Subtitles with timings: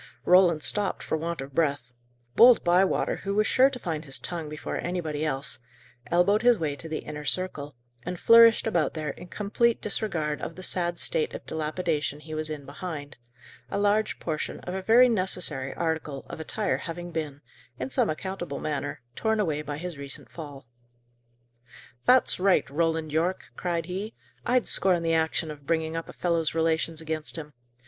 [0.25, 1.93] Roland stopped for want of breath.
[2.35, 5.59] Bold Bywater, who was sure to find his tongue before anybody else,
[6.07, 10.55] elbowed his way to the inner circle, and flourished about there, in complete disregard of
[10.55, 13.17] the sad state of dilapidation he was in behind;
[13.69, 17.41] a large portion of a very necessary article of attire having been,
[17.77, 20.65] in some unaccountable manner, torn away by his recent fall.
[22.05, 24.15] "That's right, Roland Yorke!" cried he.
[24.47, 27.53] "I'd scorn the action of bringing up a fellow's relations against him.